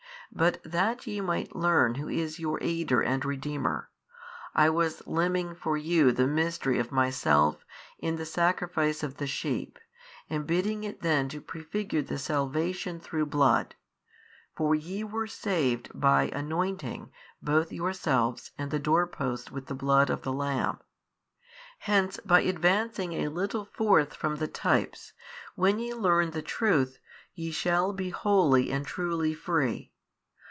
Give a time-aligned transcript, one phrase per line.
[0.33, 3.89] But that ye might learn who is your aider and Redeemer,
[4.55, 7.65] I was limning for you the mystery of Myself
[7.99, 9.77] in the sacrifice of the sheep,
[10.29, 13.75] and bidding it then to pre figure the salvation through blood:
[14.55, 17.11] for ye were saved by anointing
[17.41, 20.79] both yourselves and the doorposts with the blood of the lamb.
[21.79, 25.11] Hence by advancing a little forth from the types,
[25.55, 26.99] when ye learn the Truth,
[27.35, 29.89] ye shall be wholly and truly free.